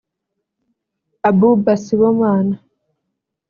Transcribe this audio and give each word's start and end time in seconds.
Abouba 1.29 1.73
Sibomana 1.83 2.55